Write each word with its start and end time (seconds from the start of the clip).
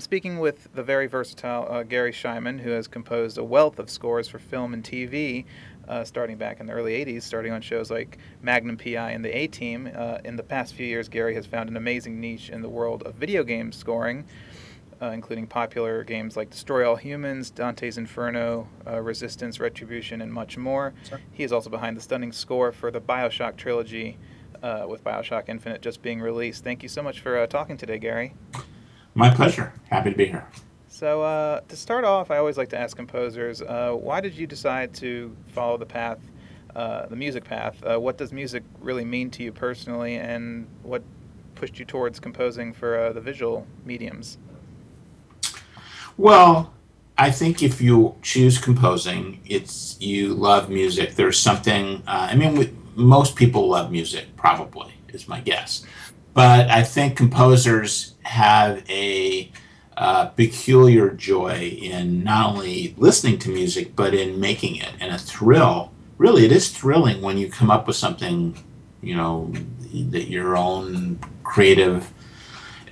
I'm 0.00 0.04
speaking 0.04 0.38
with 0.38 0.72
the 0.72 0.82
very 0.82 1.06
versatile 1.08 1.70
uh, 1.70 1.82
Garry 1.82 2.10
Schyman, 2.10 2.58
who 2.58 2.70
has 2.70 2.88
composed 2.88 3.36
a 3.36 3.44
wealth 3.44 3.78
of 3.78 3.90
scores 3.90 4.28
for 4.28 4.38
film 4.38 4.72
and 4.72 4.82
TV, 4.82 5.44
uh, 5.88 6.04
starting 6.04 6.38
back 6.38 6.58
in 6.58 6.64
the 6.64 6.72
early 6.72 7.04
80s, 7.04 7.24
starting 7.24 7.52
on 7.52 7.60
shows 7.60 7.90
like 7.90 8.16
Magnum 8.40 8.78
PI 8.78 9.10
and 9.10 9.22
The 9.22 9.36
A 9.36 9.46
Team. 9.46 9.90
Uh, 9.94 10.16
in 10.24 10.36
the 10.36 10.42
past 10.42 10.72
few 10.72 10.86
years, 10.86 11.10
Garry 11.10 11.34
has 11.34 11.44
found 11.44 11.68
an 11.68 11.76
amazing 11.76 12.18
niche 12.18 12.48
in 12.48 12.62
the 12.62 12.68
world 12.70 13.02
of 13.02 13.16
video 13.16 13.44
game 13.44 13.72
scoring, 13.72 14.24
uh, 15.02 15.10
including 15.10 15.46
popular 15.46 16.02
games 16.02 16.34
like 16.34 16.48
Destroy 16.48 16.88
All 16.88 16.96
Humans, 16.96 17.50
Dante's 17.50 17.98
Inferno, 17.98 18.68
uh, 18.86 19.02
Resistance, 19.02 19.60
Retribution, 19.60 20.22
and 20.22 20.32
much 20.32 20.56
more. 20.56 20.94
Sure. 21.06 21.20
He 21.30 21.44
is 21.44 21.52
also 21.52 21.68
behind 21.68 21.94
the 21.94 22.00
stunning 22.00 22.32
score 22.32 22.72
for 22.72 22.90
the 22.90 23.02
Bioshock 23.02 23.58
trilogy. 23.58 24.16
Uh, 24.62 24.84
with 24.86 25.02
Bioshock 25.02 25.48
Infinite 25.48 25.80
just 25.80 26.02
being 26.02 26.20
released. 26.20 26.62
Thank 26.62 26.82
you 26.82 26.88
so 26.90 27.02
much 27.02 27.20
for 27.20 27.46
talking 27.46 27.78
today, 27.78 27.98
Gary. 27.98 28.34
My 29.20 29.28
pleasure. 29.28 29.70
Happy 29.90 30.12
to 30.12 30.16
be 30.16 30.24
here. 30.24 30.46
So, 30.88 31.20
uh, 31.20 31.60
to 31.68 31.76
start 31.76 32.06
off, 32.06 32.30
I 32.30 32.38
always 32.38 32.56
like 32.56 32.70
to 32.70 32.78
ask 32.78 32.96
composers 32.96 33.60
uh, 33.60 33.92
why 33.92 34.22
did 34.22 34.32
you 34.34 34.46
decide 34.46 34.94
to 34.94 35.36
follow 35.48 35.76
the 35.76 35.84
path, 35.84 36.18
uh, 36.74 37.04
the 37.04 37.16
music 37.16 37.44
path? 37.44 37.76
Uh, 37.84 38.00
what 38.00 38.16
does 38.16 38.32
music 38.32 38.62
really 38.80 39.04
mean 39.04 39.30
to 39.32 39.42
you 39.42 39.52
personally, 39.52 40.16
and 40.16 40.66
what 40.82 41.02
pushed 41.54 41.78
you 41.78 41.84
towards 41.84 42.18
composing 42.18 42.72
for 42.72 42.98
uh, 42.98 43.12
the 43.12 43.20
visual 43.20 43.66
mediums? 43.84 44.38
Well, 46.16 46.72
I 47.18 47.30
think 47.30 47.62
if 47.62 47.82
you 47.82 48.16
choose 48.22 48.56
composing, 48.56 49.42
it's 49.44 50.00
you 50.00 50.32
love 50.32 50.70
music. 50.70 51.14
There's 51.14 51.38
something. 51.38 52.02
Uh, 52.06 52.28
I 52.30 52.36
mean, 52.36 52.54
we, 52.54 52.74
most 52.94 53.36
people 53.36 53.68
love 53.68 53.92
music, 53.92 54.34
probably 54.36 54.94
is 55.12 55.28
my 55.28 55.40
guess. 55.40 55.84
But 56.32 56.70
I 56.70 56.84
think 56.84 57.18
composers 57.18 58.09
have 58.22 58.88
a 58.88 59.50
uh, 59.96 60.26
peculiar 60.26 61.10
joy 61.10 61.78
in 61.82 62.24
not 62.24 62.50
only 62.50 62.94
listening 62.96 63.38
to 63.38 63.50
music, 63.50 63.94
but 63.94 64.14
in 64.14 64.40
making 64.40 64.76
it 64.76 64.92
and 65.00 65.12
a 65.12 65.18
thrill. 65.18 65.92
Really, 66.18 66.44
it 66.44 66.52
is 66.52 66.70
thrilling 66.70 67.22
when 67.22 67.38
you 67.38 67.50
come 67.50 67.70
up 67.70 67.86
with 67.86 67.96
something, 67.96 68.62
you 69.02 69.16
know, 69.16 69.52
that 69.92 70.28
your 70.28 70.56
own 70.56 71.18
creative 71.42 72.12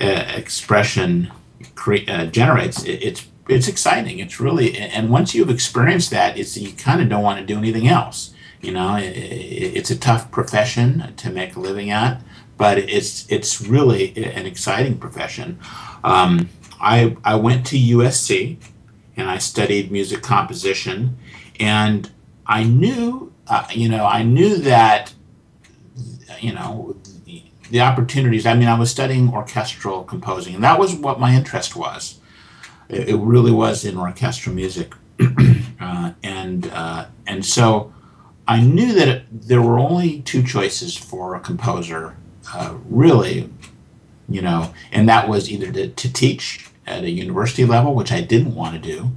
uh, 0.01 0.25
expression 0.35 1.31
cre- 1.75 2.09
uh, 2.09 2.27
generates. 2.27 2.83
It, 2.85 3.03
it's 3.03 3.27
it's 3.49 3.69
exciting. 3.69 4.19
It's 4.19 4.39
really, 4.41 4.77
and 4.77 5.09
once 5.09 5.35
you've 5.35 5.51
experienced 5.51 6.11
that, 6.11 6.37
it's 6.37 6.57
you 6.57 6.73
kind 6.73 7.01
of 7.01 7.09
don't 7.09 7.23
want 7.23 7.41
to 7.41 7.47
do 7.47 7.57
anything 7.57 7.89
else. 7.89 8.35
You 8.61 8.73
know, 8.73 8.97
it, 8.97 9.17
it, 9.17 9.77
it's 9.77 9.91
a 9.91 9.99
tough 9.99 10.31
profession 10.31 11.15
to 11.17 11.31
make 11.31 11.57
a 11.57 11.61
living 11.61 11.91
at, 11.91 12.21
but 12.59 12.77
it's 12.77 13.25
it's 13.31 13.63
really 13.63 14.15
an 14.17 14.45
exciting 14.45 14.99
profession. 14.99 15.59
Um, 16.05 16.51
I 16.81 17.17
I 17.25 17.37
went 17.37 17.65
to 17.69 17.79
USC 17.79 18.59
and 19.17 19.31
I 19.31 19.39
studied 19.39 19.91
music 19.91 20.23
composition, 20.23 21.17
and 21.59 22.11
I 22.47 22.65
knew 22.65 23.33
uh, 23.47 23.67
you 23.71 23.89
know 23.89 24.05
I 24.05 24.25
knew 24.25 24.57
that 24.57 25.15
you 26.41 26.53
know 26.53 26.97
the, 27.71 27.81
opportunities. 27.81 28.45
I 28.45 28.55
mean, 28.55 28.69
I 28.69 28.79
was 28.79 28.91
studying 28.91 29.33
orchestral 29.33 30.03
composing, 30.03 30.55
and 30.55 30.65
that 30.65 30.79
was 30.79 30.95
what 30.95 31.21
my 31.21 31.35
interest 31.35 31.77
was. 31.77 32.19
It, 32.89 33.11
it 33.11 33.17
really 33.17 33.53
was 33.53 33.85
in 33.85 33.97
orchestral 33.97 34.55
music, 34.55 34.95
uh, 35.81 36.13
and 36.23 36.67
uh, 36.73 37.07
and 37.27 37.47
so. 37.47 37.95
I 38.51 38.63
knew 38.63 38.95
that 38.95 39.09
it, 39.09 39.25
there 39.31 39.61
were 39.61 39.79
only 39.79 40.23
two 40.23 40.43
choices 40.43 40.97
for 40.97 41.35
a 41.35 41.41
composer 41.41 42.17
uh, 42.55 42.75
really, 42.89 43.51
you 44.29 44.43
know, 44.43 44.73
and 44.93 45.09
that 45.09 45.29
was 45.29 45.51
either 45.51 45.73
to, 45.73 45.89
to 45.89 46.13
teach 46.13 46.69
at 46.87 47.05
a 47.05 47.11
university 47.11 47.65
level, 47.65 47.95
which 47.95 48.13
I 48.13 48.21
didn't 48.21 48.55
want 48.55 48.75
to 48.75 48.81
do. 48.81 49.11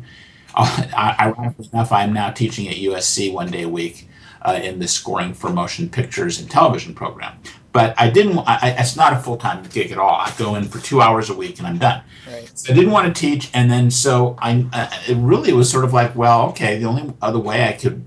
Uh, 0.54 1.16
ironically 1.20 1.70
enough, 1.72 1.92
I'm 1.92 2.14
now 2.14 2.32
teaching 2.32 2.68
at 2.68 2.76
USC 2.76 3.32
one 3.32 3.50
day 3.52 3.64
a 3.64 3.70
week 3.70 4.10
uh, 4.42 4.60
in 4.62 4.80
the 4.80 4.88
scoring 4.88 5.34
for 5.34 5.50
motion 5.50 5.90
pictures 5.90 6.40
and 6.40 6.50
television 6.50 6.94
program. 6.94 7.40
But 7.72 7.94
I 7.98 8.10
didn't. 8.10 8.40
I, 8.40 8.76
it's 8.78 8.98
not 8.98 9.14
a 9.14 9.20
full 9.20 9.38
time 9.38 9.64
gig 9.64 9.92
at 9.92 9.98
all. 9.98 10.16
I 10.20 10.34
go 10.38 10.56
in 10.56 10.66
for 10.66 10.80
two 10.80 11.00
hours 11.00 11.30
a 11.30 11.34
week 11.34 11.58
and 11.58 11.68
I'm 11.68 11.78
done. 11.78 12.04
Right. 12.30 12.52
So 12.54 12.74
I 12.74 12.76
didn't 12.76 12.92
want 12.92 13.16
to 13.16 13.20
teach, 13.20 13.50
and 13.54 13.72
then 13.72 13.90
so 13.90 14.36
I. 14.40 14.68
Uh, 14.74 14.90
it 15.08 15.16
really 15.16 15.54
was 15.54 15.72
sort 15.72 15.86
of 15.86 15.94
like, 15.94 16.14
well, 16.14 16.50
okay. 16.50 16.78
The 16.78 16.86
only 16.86 17.14
other 17.22 17.40
way 17.40 17.66
I 17.70 17.72
could 17.72 18.06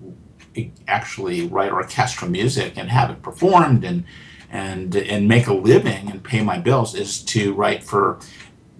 actually 0.87 1.47
write 1.47 1.73
orchestral 1.73 2.31
music 2.31 2.75
and 2.77 2.91
have 2.91 3.11
it 3.11 3.23
performed 3.23 3.85
and 3.85 4.05
and 4.50 4.94
and 4.97 5.28
make 5.28 5.47
a 5.47 5.55
living 5.55 6.10
and 6.10 6.22
pay 6.22 6.43
my 6.43 6.59
bills 6.59 6.94
is 6.94 7.22
to 7.25 7.55
write 7.55 7.82
for 7.82 8.19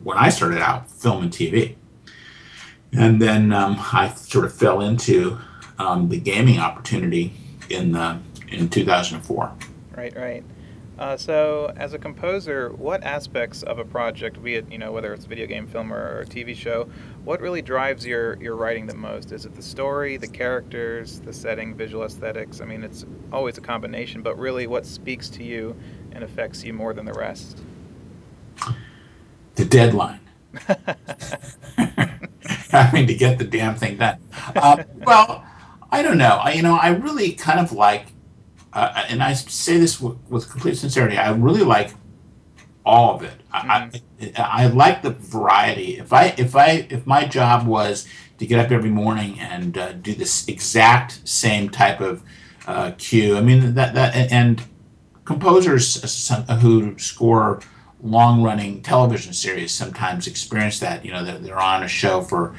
when 0.03 0.19
I 0.19 0.29
started 0.29 0.61
out 0.61 0.91
film 0.91 1.23
and 1.23 1.33
TV, 1.33 1.77
and 2.93 3.21
then 3.21 3.53
um, 3.53 3.77
I 3.93 4.13
sort 4.15 4.45
of 4.45 4.55
fell 4.55 4.81
into 4.81 5.39
um, 5.79 6.09
the 6.09 6.19
gaming 6.19 6.59
opportunity 6.59 7.33
in 7.71 7.93
the 7.93 8.19
in 8.49 8.69
2004. 8.69 9.53
Right, 9.97 10.17
right. 10.17 10.45
Uh, 10.97 11.17
so, 11.17 11.73
as 11.77 11.93
a 11.93 11.99
composer, 11.99 12.71
what 12.71 13.03
aspects 13.03 13.65
of 13.65 13.81
a 13.81 13.85
project, 13.85 14.41
be 14.43 14.55
it 14.55 14.71
you 14.71 14.79
know 14.79 14.93
whether 14.93 15.13
it's 15.13 15.25
a 15.25 15.29
video 15.29 15.47
game, 15.47 15.67
film, 15.67 15.93
or, 15.93 16.21
a 16.21 16.25
TV 16.25 16.55
show, 16.55 16.89
what 17.25 17.41
really 17.41 17.63
drives 17.63 18.07
your 18.07 18.41
your 18.41 18.55
writing 18.55 18.87
the 18.87 18.95
most? 18.95 19.33
Is 19.33 19.45
it 19.45 19.57
the 19.57 19.63
story, 19.63 20.17
the 20.17 20.29
characters, 20.29 21.19
the 21.21 21.33
setting, 21.33 21.75
visual 21.75 22.05
aesthetics? 22.05 22.61
I 22.61 22.67
mean, 22.67 22.85
it's 22.85 23.05
always 23.33 23.59
a 23.59 23.61
combination, 23.61 24.23
but 24.23 24.39
really, 24.39 24.69
what 24.69 24.87
speaks 24.87 25.29
to 25.31 25.43
you 25.43 25.75
and 26.13 26.23
affects 26.23 26.63
you 26.63 26.73
more 26.73 26.95
than 26.95 27.07
the 27.07 27.15
rest? 27.15 27.61
The 29.57 29.65
deadline. 29.65 30.21
Having 32.71 33.09
to 33.09 33.15
get 33.15 33.39
the 33.39 33.45
damn 33.45 33.75
thing 33.75 33.97
done. 33.97 34.19
Uh, 34.55 34.85
well, 35.05 35.45
I 35.91 36.03
don't 36.03 36.19
know. 36.19 36.41
I, 36.43 36.53
you 36.53 36.63
know, 36.63 36.77
I 36.77 36.91
really 36.91 37.33
kind 37.33 37.59
of 37.59 37.73
like 37.73 38.14
uh, 38.75 39.05
and 39.09 39.23
I 39.23 39.35
say 39.35 39.79
this 39.79 40.01
with, 40.01 40.19
with, 40.29 40.51
complete 40.51 40.77
sincerity, 40.77 41.17
I 41.17 41.31
really 41.31 41.63
like 41.63 41.95
all 42.85 43.15
of 43.15 43.23
it. 43.23 43.41
Mm-hmm. 43.53 43.71
I, 43.71 44.43
I, 44.43 44.65
I, 44.65 44.67
like 44.67 45.03
the 45.03 45.11
variety. 45.11 45.99
If 45.99 46.13
I 46.13 46.35
if 46.37 46.57
I 46.57 46.87
if 46.91 47.07
my 47.07 47.25
job 47.25 47.67
was 47.67 48.07
to 48.39 48.47
get 48.47 48.59
up 48.59 48.73
every 48.73 48.91
morning 48.91 49.39
and 49.39 49.79
uh, 49.79 49.93
do 49.93 50.13
this 50.15 50.47
exact 50.49 51.27
same 51.27 51.71
type 51.71 52.01
of 52.01 52.23
uh, 52.67 52.93
cue, 52.99 53.37
I 53.37 53.41
mean 53.41 53.75
that 53.75 53.95
that 53.95 54.33
and 54.33 54.63
composers 55.25 56.29
who 56.61 56.99
score 56.99 57.61
long 58.03 58.43
running 58.43 58.83
television 58.83 59.33
series 59.33 59.73
sometimes 59.73 60.27
experience 60.27 60.79
that. 60.81 61.05
You 61.05 61.13
know, 61.13 61.25
they're, 61.25 61.39
they're 61.39 61.61
on 61.61 61.83
a 61.83 61.89
show 61.89 62.21
for 62.21 62.55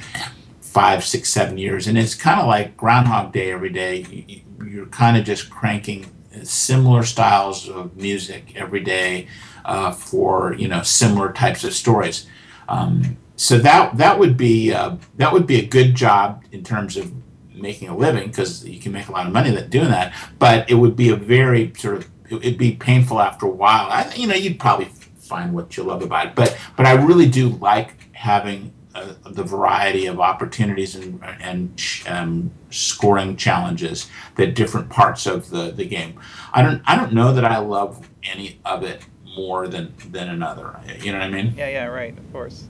five, 0.60 1.04
six, 1.04 1.30
seven 1.30 1.56
years, 1.56 1.86
and 1.86 1.96
it's 1.96 2.14
kind 2.14 2.40
of 2.40 2.46
like 2.46 2.76
Groundhog 2.76 3.32
Day 3.32 3.52
every 3.52 3.70
day. 3.70 4.44
You're 4.64 4.86
kind 4.86 5.16
of 5.16 5.24
just 5.24 5.50
cranking 5.50 6.06
similar 6.42 7.02
styles 7.02 7.68
of 7.68 7.96
music 7.96 8.54
every 8.56 8.80
day 8.80 9.28
uh, 9.64 9.92
for 9.92 10.54
you 10.54 10.68
know 10.68 10.82
similar 10.82 11.32
types 11.32 11.64
of 11.64 11.72
stories. 11.74 12.26
Um, 12.68 13.16
so 13.36 13.58
that 13.58 13.96
that 13.96 14.18
would 14.18 14.36
be 14.36 14.72
uh, 14.72 14.96
that 15.16 15.32
would 15.32 15.46
be 15.46 15.56
a 15.56 15.66
good 15.66 15.94
job 15.94 16.44
in 16.52 16.64
terms 16.64 16.96
of 16.96 17.12
making 17.54 17.88
a 17.88 17.96
living 17.96 18.28
because 18.28 18.66
you 18.66 18.78
can 18.78 18.92
make 18.92 19.08
a 19.08 19.12
lot 19.12 19.26
of 19.26 19.32
money 19.32 19.50
that 19.50 19.70
doing 19.70 19.90
that. 19.90 20.14
But 20.38 20.70
it 20.70 20.74
would 20.74 20.96
be 20.96 21.10
a 21.10 21.16
very 21.16 21.72
sort 21.76 21.96
of 21.96 22.10
it'd 22.30 22.58
be 22.58 22.72
painful 22.72 23.20
after 23.20 23.46
a 23.46 23.50
while. 23.50 23.90
I, 23.90 24.12
you 24.14 24.26
know, 24.26 24.34
you'd 24.34 24.58
probably 24.58 24.86
find 25.18 25.52
what 25.52 25.76
you 25.76 25.82
love 25.82 26.02
about 26.02 26.28
it. 26.28 26.34
But 26.34 26.56
but 26.76 26.86
I 26.86 26.92
really 26.92 27.28
do 27.28 27.48
like 27.48 28.14
having 28.14 28.72
uh, 28.96 29.14
the 29.30 29.42
variety 29.42 30.06
of 30.06 30.20
opportunities 30.20 30.94
and, 30.94 31.22
and 31.22 31.82
um, 32.08 32.50
scoring 32.70 33.36
challenges 33.36 34.08
that 34.36 34.54
different 34.54 34.88
parts 34.88 35.26
of 35.26 35.50
the, 35.50 35.70
the 35.70 35.84
game. 35.84 36.18
I 36.54 36.62
don't 36.62 36.82
I 36.86 36.96
don't 36.96 37.12
know 37.12 37.32
that 37.34 37.44
I 37.44 37.58
love 37.58 38.08
any 38.22 38.58
of 38.64 38.82
it 38.82 39.02
more 39.36 39.68
than 39.68 39.92
than 40.10 40.30
another. 40.30 40.80
You 41.00 41.12
know 41.12 41.18
what 41.18 41.26
I 41.26 41.30
mean? 41.30 41.52
Yeah, 41.56 41.68
yeah, 41.68 41.84
right. 41.86 42.16
Of 42.16 42.32
course. 42.32 42.68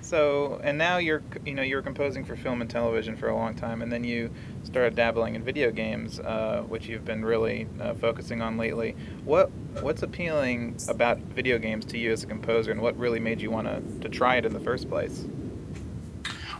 So, 0.00 0.60
and 0.64 0.76
now 0.76 0.98
you're 0.98 1.22
you 1.46 1.54
know 1.54 1.62
you're 1.62 1.82
composing 1.82 2.24
for 2.24 2.34
film 2.34 2.60
and 2.62 2.68
television 2.68 3.16
for 3.16 3.28
a 3.28 3.34
long 3.36 3.54
time, 3.54 3.80
and 3.80 3.92
then 3.92 4.02
you 4.02 4.28
started 4.64 4.96
dabbling 4.96 5.36
in 5.36 5.44
video 5.44 5.70
games, 5.70 6.18
uh, 6.18 6.64
which 6.66 6.88
you've 6.88 7.04
been 7.04 7.24
really 7.24 7.68
uh, 7.80 7.94
focusing 7.94 8.42
on 8.42 8.56
lately. 8.58 8.96
What 9.24 9.52
what's 9.82 10.02
appealing 10.02 10.78
about 10.88 11.18
video 11.18 11.58
games 11.58 11.84
to 11.86 11.98
you 11.98 12.10
as 12.10 12.24
a 12.24 12.26
composer, 12.26 12.72
and 12.72 12.80
what 12.80 12.96
really 12.96 13.20
made 13.20 13.40
you 13.40 13.52
want 13.52 13.68
to 13.68 14.00
to 14.00 14.08
try 14.08 14.34
it 14.34 14.44
in 14.44 14.52
the 14.52 14.58
first 14.58 14.88
place? 14.88 15.26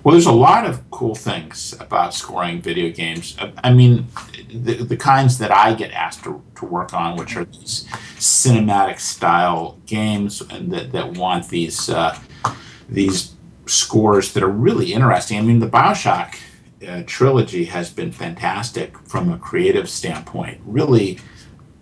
Well, 0.02 0.12
there's 0.12 0.26
a 0.26 0.32
lot 0.32 0.64
of 0.64 0.90
cool 0.90 1.14
things 1.14 1.74
about 1.78 2.14
scoring 2.14 2.62
video 2.62 2.90
games. 2.90 3.36
I 3.62 3.72
mean, 3.72 4.06
the, 4.48 4.82
the 4.82 4.96
kinds 4.96 5.36
that 5.38 5.50
I 5.50 5.74
get 5.74 5.92
asked 5.92 6.24
to, 6.24 6.42
to 6.56 6.64
work 6.64 6.94
on, 6.94 7.16
which 7.16 7.36
are 7.36 7.44
these 7.44 7.86
cinematic 8.16 8.98
style 8.98 9.78
games 9.84 10.40
and 10.40 10.72
that, 10.72 10.92
that 10.92 11.12
want 11.18 11.48
these 11.48 11.90
uh, 11.90 12.18
these 12.88 13.34
scores 13.66 14.32
that 14.32 14.42
are 14.42 14.50
really 14.50 14.92
interesting. 14.92 15.38
I 15.38 15.42
mean, 15.42 15.58
the 15.58 15.68
Bioshock 15.68 16.38
uh, 16.86 17.02
trilogy 17.06 17.66
has 17.66 17.90
been 17.90 18.10
fantastic 18.10 18.98
from 19.00 19.30
a 19.30 19.38
creative 19.38 19.88
standpoint. 19.88 20.60
Really 20.64 21.18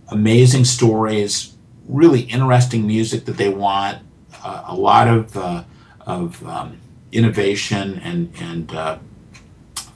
amazing 0.09 0.65
stories, 0.65 1.55
really 1.87 2.23
interesting 2.23 2.85
music 2.85 3.27
that 3.27 3.37
they 3.37 3.49
want, 3.49 3.99
uh, 4.45 4.65
a 4.67 4.75
lot 4.75 5.07
of 5.07 5.37
uh, 5.37 5.63
of 6.01 6.45
um, 6.47 6.79
innovation 7.13 8.01
and 8.05 8.33
and 8.41 8.73
uh, 8.73 8.99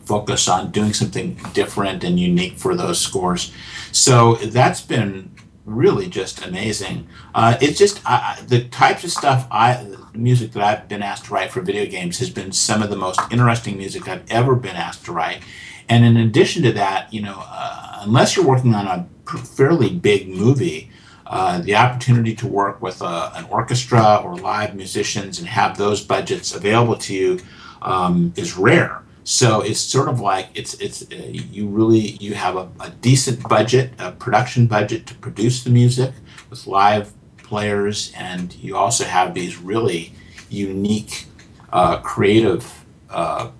focus 0.04 0.48
on 0.48 0.70
doing 0.70 0.92
something 0.92 1.38
different 1.52 2.04
and 2.04 2.18
unique 2.18 2.58
for 2.58 2.74
those 2.74 3.00
scores. 3.00 3.52
So 3.92 4.34
that's 4.34 4.80
been 4.80 5.30
really 5.64 6.08
just 6.08 6.44
amazing. 6.44 7.06
Uh, 7.34 7.56
it's 7.60 7.78
just 7.78 8.00
uh, 8.04 8.36
the 8.46 8.64
types 8.64 9.04
of 9.04 9.10
stuff 9.10 9.46
I, 9.50 9.86
music 10.14 10.52
that 10.52 10.62
I've 10.62 10.88
been 10.88 11.02
asked 11.02 11.26
to 11.26 11.34
write 11.34 11.52
for 11.52 11.60
video 11.60 11.86
games 11.86 12.18
has 12.18 12.30
been 12.30 12.52
some 12.52 12.82
of 12.82 12.90
the 12.90 12.96
most 12.96 13.20
interesting 13.30 13.76
music 13.78 14.08
I've 14.08 14.28
ever 14.30 14.56
been 14.56 14.76
asked 14.76 15.04
to 15.04 15.12
write. 15.12 15.42
And 15.88 16.04
in 16.04 16.16
addition 16.16 16.62
to 16.64 16.72
that, 16.72 17.12
you 17.12 17.22
know, 17.22 17.44
uh, 17.46 18.00
unless 18.00 18.36
you're 18.36 18.46
working 18.46 18.74
on 18.74 18.86
a 18.86 19.06
fairly 19.38 19.90
big 19.90 20.28
movie, 20.28 20.90
uh, 21.32 21.58
the 21.60 21.74
opportunity 21.74 22.34
to 22.34 22.46
work 22.46 22.82
with 22.82 23.00
a, 23.00 23.06
uh, 23.06 23.32
an 23.36 23.46
orchestra 23.46 24.16
or 24.22 24.36
live 24.36 24.74
musicians 24.74 25.38
and 25.38 25.48
have 25.48 25.78
those 25.78 26.04
budgets 26.04 26.54
available 26.54 26.94
to 26.94 27.14
you 27.14 27.40
um, 27.80 28.34
is 28.36 28.54
rare. 28.54 29.02
So 29.24 29.62
it's 29.62 29.80
sort 29.80 30.10
of 30.10 30.20
like 30.20 30.50
it's 30.52 30.74
it's 30.74 31.10
uh, 31.10 31.16
you 31.30 31.68
really 31.68 32.18
you 32.20 32.34
have 32.34 32.56
a, 32.56 32.68
a, 32.80 32.90
decent 32.90 33.48
budget, 33.48 33.92
a 33.98 34.12
production 34.12 34.66
budget 34.66 35.06
to 35.06 35.14
produce 35.14 35.64
the 35.64 35.70
music 35.70 36.12
with 36.50 36.66
live 36.66 37.14
players, 37.38 38.12
and 38.14 38.54
you 38.56 38.76
also 38.76 39.04
have 39.04 39.32
these 39.32 39.56
really 39.56 40.12
unique, 40.50 41.24
uh, 41.72 41.96
creative 42.00 42.84
uh, 43.08 43.50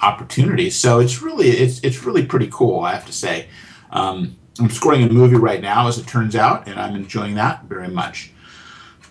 opportunities. 0.00 0.76
So 0.76 1.00
it's 1.00 1.20
really 1.20 1.48
it's 1.48 1.78
it's 1.80 2.04
really 2.04 2.24
pretty 2.24 2.48
cool, 2.50 2.80
I 2.80 2.94
have 2.94 3.04
to 3.04 3.12
say. 3.12 3.48
Um, 3.90 4.38
I'm 4.58 4.70
scoring 4.70 5.02
a 5.02 5.12
movie 5.12 5.36
right 5.36 5.60
now, 5.60 5.88
as 5.88 5.98
it 5.98 6.06
turns 6.06 6.34
out, 6.34 6.66
and 6.68 6.78
I'm 6.80 6.94
enjoying 6.94 7.34
that 7.34 7.64
very 7.64 7.88
much. 7.88 8.30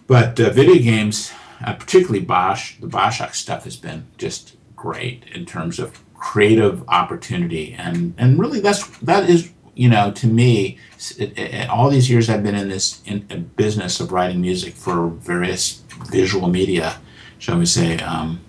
But 0.08 0.40
uh, 0.40 0.50
video 0.50 0.76
games, 0.76 1.32
uh, 1.66 1.74
particularly 1.74 2.24
Bosch, 2.24 2.78
the 2.80 2.88
Bioshock 2.88 3.34
stuff 3.34 3.64
has 3.64 3.76
been 3.76 4.06
just 4.18 4.56
great 4.76 5.24
in 5.34 5.46
terms 5.46 5.80
of 5.80 6.00
creative 6.14 6.88
opportunity 6.90 7.74
and 7.74 8.14
and 8.18 8.40
really 8.40 8.60
that's 8.60 8.88
that 9.00 9.30
is 9.30 9.52
you 9.76 9.88
know 9.88 10.12
to 10.12 10.28
me 10.28 10.78
it, 11.18 11.38
it, 11.38 11.70
all 11.70 11.90
these 11.90 12.10
years 12.10 12.30
I've 12.30 12.42
been 12.42 12.56
in 12.56 12.70
this 12.70 13.02
in, 13.06 13.26
in, 13.30 13.44
business 13.56 14.00
of 14.00 14.12
writing 14.12 14.42
music 14.42 14.74
for 14.74 15.10
various 15.10 15.84
visual 16.10 16.48
media 16.48 17.00
shall 17.38 17.60
we 17.60 17.66
say 17.66 18.00
um, 18.00 18.40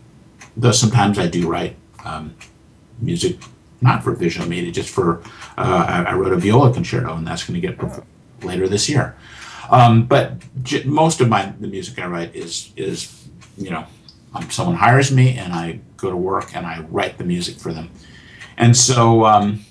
though 0.57 0.73
sometimes 0.73 1.19
I 1.19 1.27
do 1.27 1.49
write 1.49 1.77
um, 2.05 2.35
music 3.01 3.39
not 3.87 4.03
for 4.03 4.13
visual 4.13 4.49
media 4.49 4.71
just 4.71 4.91
for 4.91 5.23
uh, 5.57 5.87
I, 5.89 6.11
I, 6.11 6.15
wrote 6.15 6.33
a 6.33 6.37
viola 6.37 6.73
concerto 6.73 7.15
and 7.17 7.27
that's 7.27 7.45
going 7.45 7.61
to 7.61 7.67
get 7.67 7.79
performed 7.79 8.09
later 8.43 8.69
this 8.69 8.89
year 8.89 9.17
um, 9.71 10.05
but 10.05 10.35
j- 10.63 10.85
most 10.85 11.21
of 11.21 11.29
my 11.29 11.53
the 11.61 11.69
music 11.69 11.99
I 11.99 12.07
write 12.07 12.35
is 12.35 12.73
is 12.77 13.29
you 13.57 13.71
know 13.71 13.87
um, 14.37 14.51
someone 14.51 14.77
hires 14.77 15.11
me 15.13 15.39
and 15.39 15.53
I 15.53 15.81
go 15.97 16.11
to 16.11 16.17
work 16.17 16.55
and 16.55 16.67
I 16.67 16.81
write 16.91 17.19
the 17.19 17.25
music 17.25 17.57
for 17.57 17.73
them. 17.73 17.91
And 18.57 18.77
so, 18.77 19.25
um, 19.25 19.65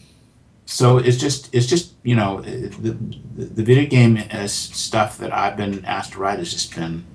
so 0.65 0.97
it's 0.97 1.17
just 1.17 1.53
it's 1.53 1.67
just 1.67 1.93
you 2.03 2.15
know 2.15 2.41
the 2.41 2.97
the 3.37 3.63
video 3.63 3.87
game 3.87 4.17
as 4.17 4.51
stuff 4.53 5.17
that 5.19 5.31
I've 5.31 5.57
been 5.57 5.85
asked 5.85 6.13
to 6.13 6.19
write 6.19 6.39
has 6.39 6.51
just 6.51 6.75
been 6.75 7.05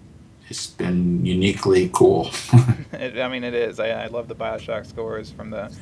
it's 0.48 0.66
been 0.66 1.24
uniquely 1.24 1.90
cool. 1.92 2.30
it, 2.92 3.18
I 3.18 3.28
mean, 3.28 3.44
it 3.44 3.54
is. 3.54 3.80
I, 3.80 4.04
I 4.04 4.06
love 4.06 4.28
the 4.28 4.34
Bioshock 4.34 4.86
scores 4.86 5.30
from 5.30 5.50
the 5.50 5.72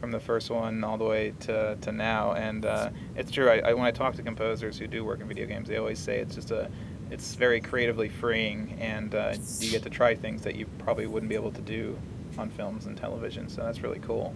from 0.00 0.10
the 0.10 0.20
first 0.20 0.50
one 0.50 0.84
all 0.84 0.98
the 0.98 1.04
way 1.04 1.32
to, 1.40 1.76
to 1.80 1.92
now, 1.92 2.32
and 2.32 2.64
uh, 2.64 2.90
it's 3.14 3.30
true. 3.30 3.48
I, 3.48 3.58
I, 3.58 3.74
when 3.74 3.84
I 3.84 3.90
talk 3.90 4.14
to 4.16 4.22
composers 4.22 4.78
who 4.78 4.86
do 4.86 5.04
work 5.04 5.20
in 5.20 5.28
video 5.28 5.46
games, 5.46 5.68
they 5.68 5.76
always 5.76 5.98
say 5.98 6.18
it's 6.18 6.34
just 6.34 6.50
a 6.50 6.70
it's 7.10 7.34
very 7.34 7.60
creatively 7.60 8.08
freeing, 8.08 8.76
and 8.80 9.14
uh, 9.14 9.34
you 9.60 9.70
get 9.70 9.82
to 9.84 9.90
try 9.90 10.14
things 10.14 10.42
that 10.42 10.56
you 10.56 10.66
probably 10.78 11.06
wouldn't 11.06 11.28
be 11.28 11.36
able 11.36 11.52
to 11.52 11.62
do 11.62 11.96
on 12.36 12.50
films 12.50 12.86
and 12.86 12.96
television. 12.96 13.48
So 13.48 13.62
that's 13.62 13.80
really 13.80 14.00
cool. 14.00 14.34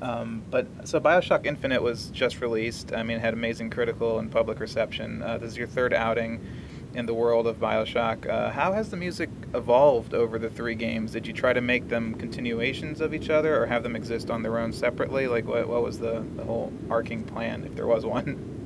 Um, 0.00 0.42
but 0.50 0.66
so 0.84 1.00
Bioshock 1.00 1.46
Infinite 1.46 1.82
was 1.82 2.10
just 2.10 2.40
released. 2.40 2.92
I 2.92 3.02
mean, 3.02 3.18
it 3.18 3.20
had 3.20 3.34
amazing 3.34 3.70
critical 3.70 4.18
and 4.18 4.30
public 4.30 4.60
reception. 4.60 5.22
Uh, 5.22 5.38
this 5.38 5.50
is 5.50 5.56
your 5.56 5.66
third 5.66 5.92
outing 5.92 6.44
in 6.94 7.06
the 7.06 7.14
world 7.14 7.46
of 7.46 7.58
Bioshock. 7.58 8.28
Uh, 8.28 8.50
how 8.50 8.72
has 8.72 8.90
the 8.90 8.96
music 8.96 9.30
evolved 9.54 10.14
over 10.14 10.38
the 10.38 10.50
three 10.50 10.74
games? 10.74 11.12
Did 11.12 11.26
you 11.26 11.32
try 11.32 11.52
to 11.52 11.60
make 11.60 11.88
them 11.88 12.14
continuations 12.14 13.00
of 13.00 13.14
each 13.14 13.30
other, 13.30 13.62
or 13.62 13.66
have 13.66 13.82
them 13.82 13.94
exist 13.94 14.30
on 14.30 14.42
their 14.42 14.58
own 14.58 14.72
separately? 14.72 15.26
Like, 15.26 15.46
what, 15.46 15.68
what 15.68 15.82
was 15.82 15.98
the, 15.98 16.24
the 16.36 16.44
whole 16.44 16.72
arcing 16.90 17.24
plan, 17.24 17.64
if 17.64 17.74
there 17.74 17.86
was 17.86 18.04
one? 18.04 18.58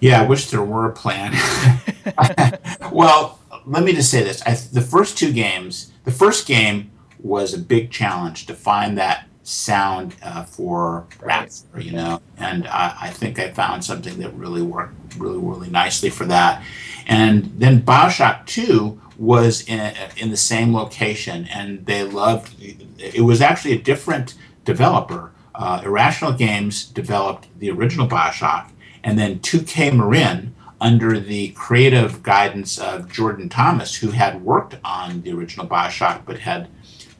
Yeah, 0.00 0.22
I 0.22 0.26
wish 0.26 0.50
there 0.50 0.62
were 0.62 0.86
a 0.86 0.92
plan. 0.92 1.32
well, 2.92 3.40
let 3.66 3.82
me 3.82 3.92
just 3.92 4.10
say 4.10 4.22
this: 4.22 4.42
I, 4.46 4.54
the 4.54 4.82
first 4.82 5.18
two 5.18 5.32
games, 5.32 5.92
the 6.04 6.10
first 6.10 6.46
game 6.46 6.90
was 7.18 7.54
a 7.54 7.58
big 7.58 7.90
challenge 7.90 8.46
to 8.46 8.54
find 8.54 8.98
that 8.98 9.28
sound 9.44 10.16
uh, 10.22 10.42
for 10.42 11.06
rap, 11.20 11.50
you 11.78 11.92
know, 11.92 12.20
and 12.38 12.66
I, 12.66 12.96
I, 13.02 13.10
think 13.10 13.38
I 13.38 13.50
found 13.50 13.84
something 13.84 14.18
that 14.18 14.32
really 14.34 14.62
worked 14.62 14.94
really, 15.18 15.38
really 15.38 15.70
nicely 15.70 16.10
for 16.10 16.24
that. 16.24 16.64
And 17.06 17.52
then 17.58 17.82
Bioshock 17.82 18.46
2 18.46 19.00
was 19.18 19.62
in, 19.68 19.94
in 20.16 20.30
the 20.30 20.36
same 20.36 20.74
location, 20.74 21.46
and 21.52 21.84
they 21.86 22.02
loved 22.02 22.54
it. 22.60 23.20
was 23.20 23.40
actually 23.40 23.74
a 23.74 23.78
different 23.78 24.34
developer. 24.64 25.30
Uh, 25.54 25.82
Irrational 25.84 26.32
Games 26.32 26.86
developed 26.86 27.46
the 27.58 27.70
original 27.70 28.08
Bioshock, 28.08 28.70
and 29.04 29.18
then 29.18 29.38
2K 29.40 29.94
Marin, 29.94 30.54
under 30.80 31.18
the 31.18 31.48
creative 31.50 32.22
guidance 32.22 32.78
of 32.78 33.10
Jordan 33.10 33.48
Thomas, 33.48 33.94
who 33.96 34.10
had 34.10 34.42
worked 34.44 34.76
on 34.84 35.22
the 35.22 35.32
original 35.32 35.66
Bioshock 35.66 36.26
but 36.26 36.40
had 36.40 36.68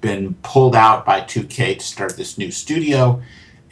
been 0.05 0.35
pulled 0.43 0.77
out 0.77 1.05
by 1.05 1.21
2K 1.23 1.79
to 1.79 1.85
start 1.85 2.17
this 2.17 2.39
new 2.39 2.51
studio, 2.51 3.23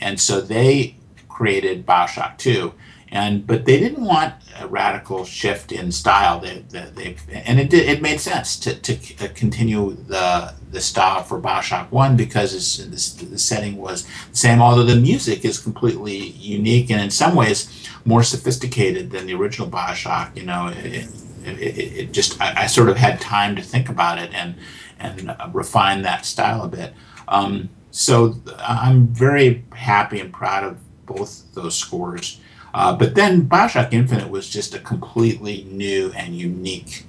and 0.01 0.19
so 0.19 0.41
they 0.41 0.97
created 1.29 1.87
Bioshock 1.87 2.39
2. 2.39 2.73
And 3.15 3.47
but 3.47 3.67
they 3.67 3.79
didn't 3.79 4.03
want 4.03 4.33
a 4.59 4.67
radical 4.67 5.27
shift 5.27 5.71
in 5.71 5.93
style. 5.93 6.41
They, 6.41 6.65
they, 6.71 6.89
they 6.97 7.43
and 7.45 7.61
it 7.61 7.69
did, 7.69 7.87
it 7.87 8.01
made 8.01 8.21
sense 8.21 8.59
to, 8.61 8.75
to 8.75 8.95
uh, 9.23 9.29
continue 9.35 9.93
the 10.09 10.55
the 10.71 10.81
style 10.81 11.23
for 11.23 11.39
Bioshock 11.39 11.91
One 11.91 12.17
because 12.17 12.51
the 12.89 13.39
setting 13.39 13.77
was 13.77 14.07
the 14.31 14.37
same. 14.37 14.63
Although 14.63 14.85
the 14.85 14.97
music 14.97 15.45
is 15.45 15.59
completely 15.59 16.17
unique 16.17 16.91
and 16.91 17.03
in 17.03 17.11
some 17.11 17.35
ways 17.35 17.87
more 18.07 18.23
sophisticated 18.23 19.11
than 19.11 19.27
the 19.27 19.35
original 19.35 19.69
Bioshock. 19.69 20.35
You 20.35 20.45
know, 20.45 20.73
it, 20.75 21.07
it, 21.45 21.79
it 21.79 22.13
just 22.13 22.41
I, 22.41 22.63
I, 22.63 22.67
sort 22.67 22.89
of 22.89 22.97
had 22.97 23.21
time 23.21 23.57
to 23.57 23.63
think 23.63 23.89
about 23.89 24.19
it 24.19 24.33
and 24.33 24.55
and 24.99 25.31
uh, 25.31 25.51
refine 25.53 26.03
that 26.03 26.25
style 26.25 26.63
a 26.63 26.69
bit. 26.69 26.95
Um, 27.29 27.71
so 27.91 28.37
I'm 28.59 29.09
very 29.09 29.65
happy 29.73 30.21
and 30.21 30.33
proud 30.33 30.65
of 30.65 30.79
both 31.07 31.53
those 31.55 31.77
scores. 31.77 32.41
Uh, 32.75 32.97
but 32.97 33.15
then 33.15 33.43
Bioshock 33.43 33.93
Infinite 33.93 34.31
was 34.31 34.49
just 34.49 34.75
a 34.75 34.79
completely 34.79 35.65
new 35.71 36.11
and 36.17 36.35
unique 36.35 37.05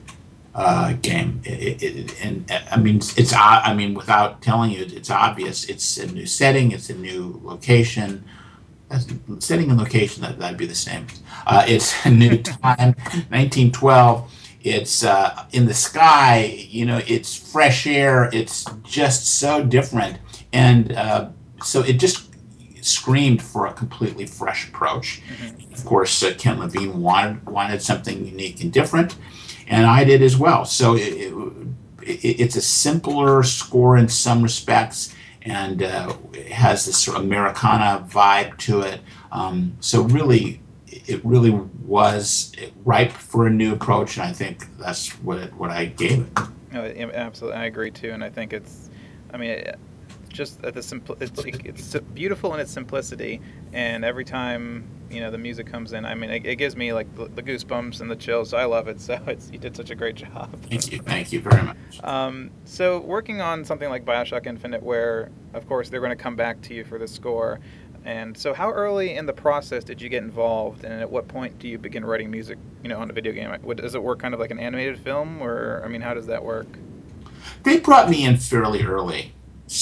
uh, 0.55 0.93
game. 1.01 1.41
It, 1.45 1.81
it, 1.81 2.23
and 2.23 2.51
I 2.69 2.77
mean, 2.77 2.97
it's 2.97 3.33
I 3.33 3.73
mean, 3.73 3.93
without 3.93 4.41
telling 4.41 4.71
you, 4.71 4.83
it's 4.83 5.09
obvious. 5.09 5.65
It's 5.65 5.97
a 5.97 6.07
new 6.07 6.25
setting. 6.25 6.71
It's 6.71 6.89
a 6.89 6.95
new 6.95 7.39
location. 7.43 8.25
Setting 9.39 9.69
and 9.69 9.79
location 9.79 10.21
that 10.23 10.39
that'd 10.39 10.57
be 10.57 10.65
the 10.65 10.75
same. 10.75 11.07
Uh, 11.45 11.63
it's 11.67 11.93
a 12.05 12.09
new 12.23 12.37
time, 12.37 12.95
1912 13.29 14.31
it's 14.63 15.03
uh, 15.03 15.45
in 15.51 15.65
the 15.65 15.73
sky 15.73 16.65
you 16.69 16.85
know 16.85 17.01
it's 17.07 17.35
fresh 17.35 17.85
air. 17.85 18.29
It's 18.33 18.65
just 18.83 19.39
so 19.39 19.63
different. 19.63 20.19
And 20.51 20.93
uh, 20.93 21.29
so 21.63 21.81
it 21.81 21.93
just 21.93 22.29
screamed 22.81 23.41
for 23.41 23.65
a 23.67 23.73
completely 23.73 24.25
fresh 24.25 24.67
approach. 24.67 25.21
Mm-hmm. 25.21 25.73
of 25.73 25.85
course 25.85 26.23
uh, 26.23 26.33
Ken 26.37 26.59
Levine 26.59 27.01
wanted 27.01 27.45
wanted 27.45 27.81
something 27.81 28.25
unique 28.25 28.61
and 28.61 28.71
different 28.71 29.15
and 29.67 29.85
i 29.85 30.03
did 30.03 30.21
as 30.21 30.37
well. 30.37 30.65
So 30.65 30.95
it, 30.95 31.33
it, 32.01 32.39
it's 32.41 32.55
a 32.55 32.61
simpler 32.61 33.43
score 33.43 33.97
in 33.97 34.07
some 34.09 34.43
respects 34.43 35.15
and 35.45 35.83
uh, 35.83 36.15
has 36.51 36.85
this 36.85 36.97
sort 36.97 37.17
of 37.17 37.23
americana 37.23 38.05
vibe 38.09 38.57
to 38.57 38.81
it 38.81 39.01
um, 39.31 39.75
so 39.79 40.03
really 40.03 40.61
it 41.07 41.23
really 41.25 41.49
was 41.49 42.51
ripe 42.85 43.11
for 43.11 43.47
a 43.47 43.49
new 43.49 43.73
approach, 43.73 44.17
and 44.17 44.25
I 44.25 44.33
think 44.33 44.77
that's 44.77 45.09
what 45.21 45.39
it, 45.39 45.53
what 45.53 45.69
I 45.69 45.85
gave 45.85 46.21
it. 46.21 46.39
No, 46.71 46.83
absolutely, 46.83 47.59
I 47.59 47.65
agree 47.65 47.91
too, 47.91 48.11
and 48.11 48.23
I 48.23 48.29
think 48.29 48.53
it's, 48.53 48.89
I 49.31 49.37
mean, 49.37 49.63
it, 50.39 50.57
at 50.63 50.73
the 50.73 50.83
simple. 50.83 51.17
it's, 51.19 51.43
it's 51.45 51.95
beautiful 52.13 52.53
in 52.53 52.59
its 52.59 52.71
simplicity, 52.71 53.41
and 53.71 54.03
every 54.03 54.25
time 54.25 54.87
you 55.09 55.21
know 55.21 55.31
the 55.31 55.37
music 55.37 55.67
comes 55.67 55.93
in, 55.93 56.05
I 56.05 56.15
mean, 56.15 56.29
it, 56.29 56.45
it 56.45 56.55
gives 56.55 56.75
me 56.75 56.93
like 56.93 57.13
the, 57.15 57.25
the, 57.25 57.43
goosebumps 57.43 58.01
and 58.01 58.09
the 58.09 58.15
chills. 58.15 58.53
I 58.53 58.65
love 58.65 58.87
it. 58.87 58.99
So 59.03 59.19
it's 59.27 59.51
you 59.51 59.57
did 59.57 59.75
such 59.75 59.89
a 59.89 59.95
great 59.95 60.15
job. 60.15 60.49
Thank 60.63 60.91
you, 60.91 60.99
thank 60.99 61.31
you 61.33 61.41
very 61.41 61.61
much. 61.61 62.03
Um, 62.03 62.51
so 62.65 62.99
working 63.01 63.41
on 63.41 63.65
something 63.65 63.89
like 63.89 64.05
Bioshock 64.05 64.45
Infinite, 64.45 64.81
where 64.81 65.29
of 65.53 65.67
course 65.67 65.89
they're 65.89 65.99
going 65.99 66.15
to 66.17 66.23
come 66.23 66.35
back 66.35 66.61
to 66.63 66.73
you 66.73 66.83
for 66.83 66.97
the 66.97 67.07
score. 67.07 67.59
And 68.05 68.37
so, 68.37 68.53
how 68.53 68.69
early 68.71 69.15
in 69.15 69.25
the 69.25 69.33
process 69.33 69.83
did 69.83 70.01
you 70.01 70.09
get 70.09 70.23
involved, 70.23 70.83
and 70.83 70.99
at 70.99 71.09
what 71.09 71.27
point 71.27 71.57
do 71.59 71.69
you 71.69 71.77
begin 71.77 72.03
writing 72.03 72.29
music, 72.29 72.57
you 72.81 72.89
know, 72.89 72.99
on 72.99 73.09
a 73.09 73.13
video 73.13 73.31
game? 73.31 73.55
Does 73.75 73.95
it 73.95 74.03
work 74.03 74.19
kind 74.19 74.33
of 74.33 74.39
like 74.39 74.51
an 74.51 74.59
animated 74.59 74.99
film, 74.99 75.41
or 75.41 75.81
I 75.85 75.87
mean, 75.87 76.01
how 76.01 76.13
does 76.13 76.27
that 76.27 76.43
work? 76.43 76.67
They 77.63 77.79
brought 77.79 78.09
me 78.09 78.25
in 78.25 78.37
fairly 78.37 78.83
early, 78.83 79.33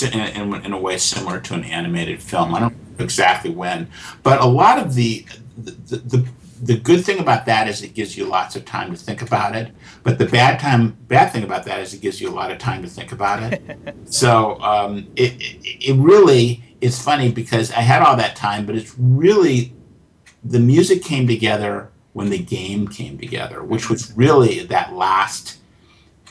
in, 0.01 0.13
in, 0.13 0.65
in, 0.65 0.73
a 0.73 0.79
way 0.79 0.97
similar 0.97 1.39
to 1.41 1.53
an 1.53 1.63
animated 1.63 2.21
film. 2.21 2.53
I 2.55 2.59
don't 2.59 2.73
know 2.97 3.03
exactly 3.03 3.51
when, 3.51 3.89
but 4.23 4.39
a 4.41 4.45
lot 4.45 4.79
of 4.79 4.95
the 4.95 5.25
the, 5.57 5.97
the 5.97 6.27
the 6.61 6.77
good 6.77 7.03
thing 7.03 7.19
about 7.19 7.45
that 7.47 7.67
is 7.67 7.81
it 7.81 7.93
gives 7.95 8.15
you 8.15 8.25
lots 8.25 8.55
of 8.55 8.65
time 8.65 8.91
to 8.91 8.97
think 8.97 9.21
about 9.21 9.55
it. 9.55 9.71
But 10.03 10.19
the 10.19 10.27
bad 10.27 10.59
time, 10.59 10.91
bad 11.07 11.31
thing 11.31 11.43
about 11.43 11.65
that 11.65 11.79
is 11.79 11.93
it 11.93 12.01
gives 12.01 12.21
you 12.21 12.29
a 12.29 12.35
lot 12.35 12.51
of 12.51 12.59
time 12.59 12.83
to 12.83 12.87
think 12.87 13.11
about 13.11 13.41
it. 13.51 13.95
so 14.05 14.61
um, 14.61 15.07
it, 15.15 15.33
it, 15.41 15.89
it 15.89 15.95
really 15.95 16.63
it's 16.79 17.01
funny 17.01 17.31
because 17.31 17.71
I 17.71 17.81
had 17.81 18.01
all 18.01 18.15
that 18.17 18.35
time, 18.35 18.65
but 18.65 18.75
it's 18.75 18.95
really 18.97 19.73
the 20.43 20.59
music 20.59 21.03
came 21.03 21.27
together 21.27 21.91
when 22.13 22.29
the 22.29 22.39
game 22.39 22.87
came 22.87 23.17
together, 23.17 23.63
which 23.63 23.89
was 23.89 24.11
really 24.15 24.63
that 24.65 24.93
last 24.93 25.60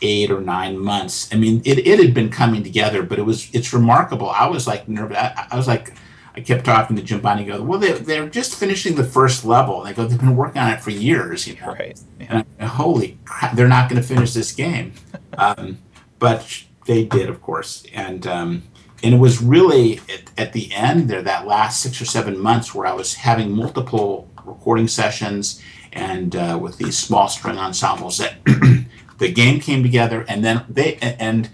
eight 0.03 0.31
or 0.31 0.41
nine 0.41 0.79
months. 0.79 1.29
I 1.33 1.37
mean, 1.37 1.63
it, 1.65 1.87
it 1.87 1.99
had 1.99 2.15
been 2.15 2.31
coming 2.31 2.63
together, 2.63 3.03
but 3.03 3.19
it 3.19 3.23
was 3.23 3.49
it's 3.53 3.73
remarkable. 3.73 4.31
I 4.31 4.47
was 4.47 4.67
like 4.67 4.89
nervous. 4.89 5.17
I, 5.17 5.47
I 5.51 5.57
was 5.57 5.67
like 5.67 5.95
I 6.35 6.41
kept 6.41 6.65
talking 6.65 6.97
to 6.97 7.03
Jim 7.03 7.21
Bonney. 7.21 7.45
Go, 7.45 7.63
well, 7.63 7.79
they 7.79 7.93
they're 7.93 8.29
just 8.29 8.55
finishing 8.57 8.95
the 8.95 9.05
first 9.05 9.45
level. 9.45 9.83
And 9.83 9.91
they 9.91 9.97
go, 9.97 10.07
they've 10.07 10.19
been 10.19 10.37
working 10.37 10.63
on 10.63 10.73
it 10.73 10.81
for 10.81 10.91
years, 10.91 11.47
you 11.47 11.57
know. 11.61 11.73
Right. 11.73 12.01
Yeah. 12.19 12.27
And 12.31 12.47
I, 12.59 12.67
holy 12.67 13.19
crap, 13.25 13.57
they're 13.57 13.69
not 13.69 13.91
going 13.91 14.01
to 14.01 14.07
finish 14.07 14.33
this 14.33 14.53
game, 14.53 14.93
um, 15.39 15.79
but 16.19 16.65
they 16.87 17.05
did, 17.05 17.29
of 17.29 17.43
course. 17.43 17.85
And 17.93 18.27
um, 18.27 18.63
and 19.03 19.15
it 19.15 19.19
was 19.19 19.43
really 19.43 19.99
at, 20.13 20.31
at 20.37 20.53
the 20.53 20.73
end 20.73 21.09
there, 21.09 21.23
that 21.23 21.47
last 21.47 21.83
six 21.83 22.01
or 22.01 22.05
seven 22.05 22.39
months, 22.39 22.75
where 22.75 22.87
I 22.87 22.93
was 22.93 23.15
having 23.15 23.51
multiple 23.51 24.29
recording 24.45 24.89
sessions 24.89 25.63
and 25.93 26.37
uh, 26.37 26.59
with 26.61 26.79
these 26.79 26.97
small 26.97 27.29
string 27.29 27.59
ensembles 27.59 28.19
that 28.19 28.35
the 29.21 29.31
game 29.31 29.61
came 29.61 29.83
together, 29.83 30.25
and 30.27 30.43
then 30.45 30.65
they 30.69 30.97
and 30.97 31.51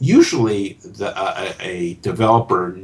usually 0.00 0.78
the 0.82 1.16
uh, 1.16 1.52
a 1.60 1.94
developer 2.00 2.76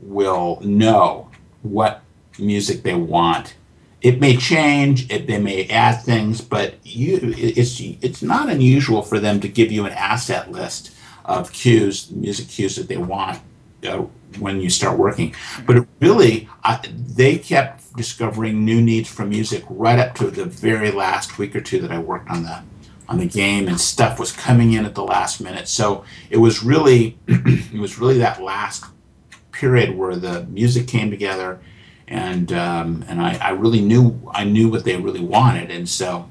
will 0.00 0.58
know 0.62 1.30
what 1.62 2.02
music 2.38 2.82
they 2.82 2.94
want. 2.94 3.54
It 4.00 4.20
may 4.20 4.36
change, 4.36 5.10
it, 5.10 5.26
they 5.26 5.38
may 5.38 5.66
add 5.68 6.02
things, 6.02 6.40
but 6.40 6.74
you, 6.84 7.18
it's, 7.36 7.80
it's 7.80 8.22
not 8.22 8.48
unusual 8.48 9.02
for 9.02 9.18
them 9.18 9.40
to 9.40 9.48
give 9.48 9.72
you 9.72 9.84
an 9.84 9.92
asset 9.92 10.52
list 10.52 10.94
of 11.24 11.52
cues, 11.52 12.10
music 12.10 12.48
cues 12.48 12.76
that 12.76 12.88
they 12.88 12.98
want 12.98 13.40
uh, 13.86 14.02
when 14.38 14.60
you 14.60 14.70
start 14.70 14.98
working. 14.98 15.34
But 15.66 15.86
really, 16.00 16.48
I, 16.62 16.80
they 16.92 17.38
kept 17.38 17.96
discovering 17.96 18.64
new 18.64 18.80
needs 18.80 19.08
for 19.08 19.24
music 19.24 19.64
right 19.68 19.98
up 19.98 20.14
to 20.16 20.30
the 20.30 20.44
very 20.44 20.90
last 20.90 21.38
week 21.38 21.56
or 21.56 21.60
two 21.60 21.80
that 21.80 21.90
I 21.90 21.98
worked 21.98 22.30
on 22.30 22.42
the 22.42 22.62
on 23.08 23.18
the 23.18 23.26
game, 23.26 23.68
and 23.68 23.80
stuff 23.80 24.18
was 24.18 24.32
coming 24.32 24.72
in 24.72 24.84
at 24.84 24.94
the 24.96 25.04
last 25.04 25.40
minute. 25.40 25.68
So 25.68 26.04
it 26.28 26.38
was 26.38 26.64
really, 26.64 27.16
it 27.28 27.78
was 27.78 27.98
really 27.98 28.18
that 28.18 28.42
last 28.42 28.84
period 29.52 29.96
where 29.96 30.16
the 30.16 30.44
music 30.46 30.88
came 30.88 31.10
together, 31.10 31.60
and 32.08 32.52
um, 32.52 33.04
and 33.08 33.20
I, 33.20 33.36
I 33.36 33.50
really 33.50 33.80
knew 33.80 34.20
I 34.32 34.44
knew 34.44 34.68
what 34.68 34.84
they 34.84 34.96
really 34.96 35.24
wanted, 35.24 35.70
and 35.70 35.88
so. 35.88 36.28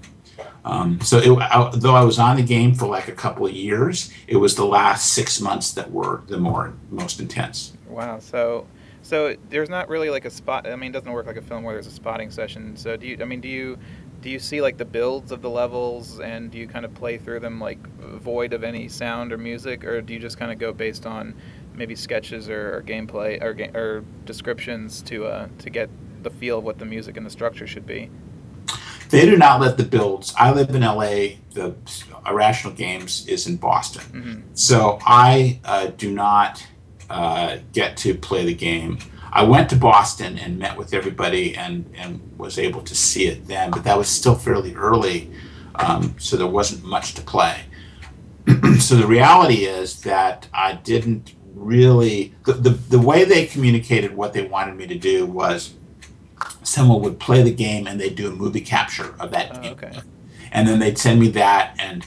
Um, 0.65 0.99
so 0.99 1.19
it, 1.19 1.29
I, 1.39 1.69
though 1.75 1.95
I 1.95 2.03
was 2.03 2.19
on 2.19 2.37
the 2.37 2.43
game 2.43 2.73
for 2.73 2.87
like 2.87 3.07
a 3.07 3.13
couple 3.13 3.45
of 3.45 3.53
years, 3.53 4.11
it 4.27 4.37
was 4.37 4.55
the 4.55 4.65
last 4.65 5.13
six 5.13 5.39
months 5.39 5.71
that 5.73 5.91
were 5.91 6.23
the 6.27 6.37
more 6.37 6.73
most 6.89 7.19
intense. 7.19 7.73
Wow. 7.87 8.19
So 8.19 8.67
so 9.03 9.35
there's 9.49 9.69
not 9.69 9.87
really 9.87 10.09
like 10.09 10.25
a 10.25 10.31
spot. 10.31 10.67
I 10.67 10.75
mean, 10.75 10.89
it 10.89 10.93
doesn't 10.93 11.11
work 11.11 11.27
like 11.27 11.37
a 11.37 11.41
film 11.41 11.63
where 11.63 11.75
there's 11.75 11.85
a 11.85 11.91
spotting 11.91 12.31
session. 12.31 12.75
So 12.75 12.97
do 12.97 13.05
you? 13.05 13.17
I 13.21 13.25
mean, 13.25 13.39
do 13.39 13.47
you 13.47 13.77
do 14.21 14.31
you 14.31 14.39
see 14.39 14.59
like 14.59 14.77
the 14.77 14.85
builds 14.85 15.31
of 15.31 15.43
the 15.43 15.49
levels 15.49 16.19
and 16.19 16.49
do 16.49 16.57
you 16.57 16.67
kind 16.67 16.83
of 16.83 16.95
play 16.95 17.19
through 17.19 17.41
them 17.41 17.59
like 17.59 17.77
void 17.99 18.53
of 18.53 18.63
any 18.63 18.87
sound 18.87 19.31
or 19.31 19.37
music, 19.37 19.85
or 19.85 20.01
do 20.01 20.13
you 20.13 20.19
just 20.19 20.39
kind 20.39 20.51
of 20.51 20.57
go 20.57 20.73
based 20.73 21.05
on 21.05 21.35
maybe 21.75 21.95
sketches 21.95 22.49
or, 22.49 22.77
or 22.77 22.81
gameplay 22.81 23.41
or, 23.41 23.79
or 23.79 24.03
descriptions 24.25 25.03
to 25.03 25.27
uh, 25.27 25.47
to 25.59 25.69
get 25.69 25.89
the 26.23 26.31
feel 26.31 26.57
of 26.57 26.63
what 26.63 26.79
the 26.79 26.85
music 26.85 27.17
and 27.17 27.25
the 27.25 27.29
structure 27.29 27.67
should 27.67 27.85
be. 27.85 28.09
They 29.09 29.25
do 29.25 29.37
not 29.37 29.61
let 29.61 29.77
the 29.77 29.83
builds. 29.83 30.33
I 30.37 30.51
live 30.51 30.69
in 30.69 30.81
LA. 30.81 31.37
The 31.53 31.75
Irrational 32.25 32.73
Games 32.73 33.27
is 33.27 33.47
in 33.47 33.57
Boston, 33.57 34.03
mm-hmm. 34.03 34.41
so 34.53 34.99
I 35.05 35.59
uh, 35.63 35.87
do 35.97 36.11
not 36.11 36.65
uh, 37.09 37.57
get 37.71 37.97
to 37.97 38.15
play 38.15 38.45
the 38.45 38.53
game. 38.53 38.97
I 39.31 39.43
went 39.43 39.69
to 39.71 39.75
Boston 39.75 40.39
and 40.39 40.57
met 40.57 40.77
with 40.77 40.93
everybody 40.93 41.55
and 41.55 41.89
and 41.95 42.19
was 42.37 42.57
able 42.57 42.81
to 42.81 42.95
see 42.95 43.27
it 43.27 43.47
then, 43.47 43.71
but 43.71 43.83
that 43.83 43.97
was 43.97 44.09
still 44.09 44.35
fairly 44.35 44.75
early, 44.75 45.31
um, 45.75 46.15
so 46.17 46.35
there 46.35 46.47
wasn't 46.47 46.83
much 46.83 47.13
to 47.15 47.21
play. 47.21 47.61
so 48.79 48.95
the 48.95 49.07
reality 49.07 49.65
is 49.65 50.01
that 50.01 50.47
I 50.53 50.73
didn't 50.73 51.35
really 51.53 52.33
the, 52.45 52.53
the, 52.53 52.69
the 52.69 52.99
way 52.99 53.23
they 53.23 53.45
communicated 53.45 54.15
what 54.15 54.33
they 54.33 54.45
wanted 54.45 54.75
me 54.75 54.87
to 54.87 54.95
do 54.97 55.25
was 55.25 55.73
someone 56.65 57.01
would 57.01 57.19
play 57.19 57.41
the 57.41 57.53
game 57.53 57.87
and 57.87 57.99
they'd 57.99 58.15
do 58.15 58.27
a 58.27 58.31
movie 58.31 58.61
capture 58.61 59.15
of 59.19 59.31
that 59.31 59.57
oh, 59.57 59.61
game. 59.61 59.71
Okay. 59.73 59.99
And 60.51 60.67
then 60.67 60.79
they'd 60.79 60.97
send 60.97 61.19
me 61.19 61.27
that 61.29 61.75
and 61.79 62.05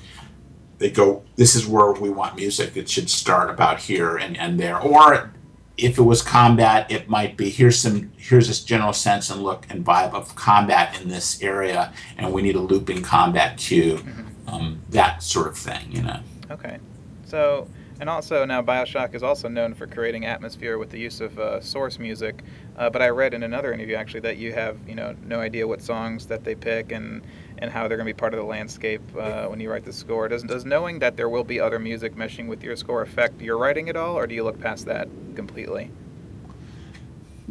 they'd 0.79 0.95
go, 0.95 1.23
This 1.37 1.55
is 1.55 1.67
where 1.67 1.93
we 1.93 2.11
want 2.11 2.37
music. 2.37 2.77
It 2.77 2.88
should 2.88 3.11
start 3.11 3.50
about 3.50 3.81
here 3.81 4.17
and, 4.17 4.37
and 4.37 4.59
there. 4.59 4.79
Or 4.79 5.33
if 5.79 5.97
it 5.97 6.03
was 6.03 6.23
combat, 6.23 6.91
it 6.91 7.09
might 7.09 7.37
be 7.37 7.50
here's 7.50 7.79
some 7.79 8.11
here's 8.17 8.49
this 8.49 8.62
general 8.65 8.93
sense 8.93 9.31
and 9.31 9.43
look 9.43 9.67
and 9.71 9.85
vibe 9.85 10.12
of 10.12 10.35
combat 10.35 11.00
in 11.00 11.09
this 11.09 11.41
area, 11.41 11.93
and 12.19 12.33
we 12.33 12.43
need 12.43 12.57
a 12.57 12.61
looping 12.61 13.00
combat 13.00 13.57
cue, 13.57 13.99
mm-hmm. 13.99 14.49
um, 14.49 14.83
that 14.91 15.23
sort 15.23 15.47
of 15.47 15.57
thing, 15.57 15.91
you 15.91 16.03
know. 16.03 16.21
Okay, 16.50 16.79
so 17.25 17.69
and 18.00 18.09
also 18.09 18.45
now 18.45 18.62
Bioshock 18.62 19.14
is 19.14 19.23
also 19.23 19.49
known 19.49 19.75
for 19.75 19.87
creating 19.87 20.25
atmosphere 20.25 20.78
with 20.78 20.90
the 20.90 20.99
use 20.99 21.21
of 21.21 21.38
uh, 21.38 21.61
source 21.61 21.99
music. 21.99 22.43
Uh, 22.76 22.88
but 22.88 23.02
I 23.02 23.09
read 23.09 23.35
in 23.35 23.43
another 23.43 23.73
interview 23.73 23.97
actually 23.97 24.21
that 24.21 24.37
you 24.37 24.52
have 24.52 24.76
you 24.88 24.95
know 24.95 25.17
no 25.25 25.40
idea 25.40 25.67
what 25.67 25.83
songs 25.83 26.26
that 26.26 26.45
they 26.45 26.55
pick 26.55 26.93
and 26.93 27.23
and 27.59 27.71
how 27.71 27.88
they're 27.88 27.97
going 27.97 28.07
to 28.07 28.14
be 28.14 28.19
part 28.19 28.35
of 28.35 28.38
the 28.38 28.47
landscape 28.47 29.02
uh, 29.19 29.47
when 29.47 29.59
you 29.61 29.71
write 29.71 29.85
the 29.85 29.93
score. 29.93 30.28
Does 30.28 30.43
does 30.43 30.64
knowing 30.64 30.99
that 31.00 31.17
there 31.17 31.28
will 31.28 31.45
be 31.45 31.59
other 31.59 31.78
music 31.78 32.14
meshing 32.14 32.47
with 32.47 32.62
your 32.62 32.76
score 32.76 33.02
affect 33.02 33.40
your 33.40 33.59
writing 33.59 33.88
at 33.88 33.97
all, 33.97 34.17
or 34.17 34.26
do 34.26 34.35
you 34.35 34.45
look 34.45 34.61
past 34.61 34.87
that 34.87 35.09
completely? 35.35 35.90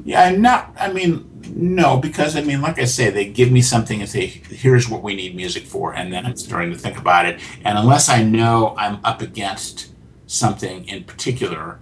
Yeah, 0.06 0.30
not. 0.30 0.74
I 0.80 0.94
mean, 0.94 1.28
no, 1.56 1.98
because 1.98 2.36
I 2.36 2.42
mean, 2.42 2.62
like 2.62 2.80
I 2.80 2.86
say, 2.86 3.10
they 3.10 3.26
give 3.26 3.52
me 3.52 3.62
something 3.62 4.00
and 4.00 4.08
say, 4.08 4.28
"Here's 4.28 4.88
what 4.88 5.02
we 5.02 5.16
need 5.16 5.36
music 5.36 5.66
for," 5.66 5.94
and 5.94 6.14
then 6.14 6.26
I'm 6.26 6.38
starting 6.38 6.72
to 6.72 6.78
think 6.78 6.98
about 6.98 7.26
it. 7.26 7.42
And 7.66 7.78
unless 7.78 8.08
I 8.08 8.24
know 8.24 8.76
I'm 8.78 9.00
up 9.04 9.22
against 9.22 9.92
something 10.28 10.88
in 10.88 11.06
particular, 11.06 11.80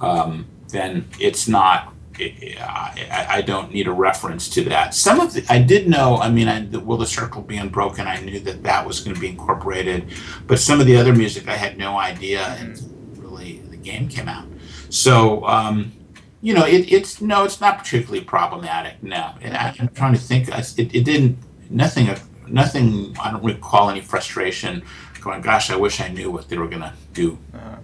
um, 0.00 0.46
then 0.68 1.08
it's 1.20 1.48
not. 1.48 1.92
I, 2.20 3.26
I, 3.30 3.42
don't 3.42 3.72
need 3.72 3.86
a 3.86 3.92
reference 3.92 4.48
to 4.50 4.64
that. 4.64 4.92
Some 4.92 5.20
of 5.20 5.34
the, 5.34 5.46
I 5.48 5.60
did 5.60 5.88
know. 5.88 6.16
I 6.16 6.28
mean, 6.28 6.48
I, 6.48 6.64
the, 6.64 6.80
Will 6.80 6.96
the 6.96 7.06
Circle 7.06 7.42
Be 7.42 7.56
Unbroken? 7.56 8.08
I 8.08 8.18
knew 8.20 8.40
that 8.40 8.64
that 8.64 8.84
was 8.84 8.98
going 8.98 9.14
to 9.14 9.20
be 9.20 9.28
incorporated, 9.28 10.10
but 10.48 10.58
some 10.58 10.80
of 10.80 10.86
the 10.86 10.96
other 10.96 11.14
music 11.14 11.46
I 11.46 11.54
had 11.54 11.78
no 11.78 11.96
idea 11.96 12.56
until 12.58 12.88
really 13.18 13.58
the 13.70 13.76
game 13.76 14.08
came 14.08 14.28
out. 14.28 14.46
So. 14.88 15.44
Um, 15.46 15.92
you 16.40 16.54
know, 16.54 16.64
it, 16.64 16.92
it's 16.92 17.20
no, 17.20 17.44
it's 17.44 17.60
not 17.60 17.78
particularly 17.78 18.24
problematic. 18.24 19.02
No, 19.02 19.34
and 19.40 19.56
I, 19.56 19.74
am 19.78 19.88
trying 19.88 20.14
to 20.14 20.20
think. 20.20 20.48
It, 20.48 20.78
it 20.78 21.04
didn't. 21.04 21.38
Nothing. 21.68 22.14
Nothing. 22.46 23.16
I 23.20 23.32
don't 23.32 23.42
recall 23.42 23.90
any 23.90 24.00
frustration. 24.00 24.84
Going, 25.20 25.40
gosh, 25.40 25.70
I 25.70 25.76
wish 25.76 26.00
I 26.00 26.08
knew 26.08 26.30
what 26.30 26.48
they 26.48 26.56
were 26.56 26.68
going 26.68 26.82
to 26.82 26.94
do. 27.12 27.38
Uh-huh. 27.54 27.76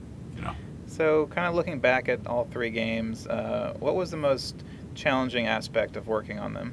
So, 0.95 1.27
kind 1.27 1.49
of 1.49 1.57
looking 1.57 1.81
back 1.81 2.09
at 2.09 2.25
all 2.25 2.45
three 2.45 2.71
games, 2.71 3.27
uh, 3.27 3.75
what 3.81 3.97
was 3.97 4.13
the 4.13 4.17
most 4.17 4.63
challenging 4.95 5.49
aspect 5.49 5.97
of 5.97 6.07
working 6.07 6.39
on 6.39 6.55
them? 6.55 6.73